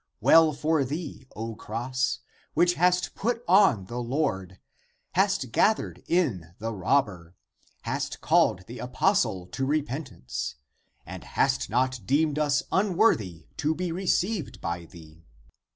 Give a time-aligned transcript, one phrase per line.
[0.19, 2.21] Well for thee, O cross,
[2.55, 4.57] which hast put on the Lord,
[5.11, 7.35] hast gathered in the robber,
[7.83, 10.55] hast called the apostle to repentance,
[11.05, 15.23] and hast not deemed us unworthy to be received by thee